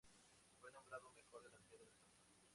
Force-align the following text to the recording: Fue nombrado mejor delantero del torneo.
Fue 0.59 0.71
nombrado 0.71 1.11
mejor 1.11 1.43
delantero 1.43 1.85
del 1.85 1.93
torneo. 1.93 2.49